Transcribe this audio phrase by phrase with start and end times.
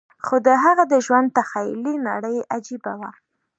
[0.25, 3.11] خو د هغه د ژوند تخيلي نړۍ عجيبه وه.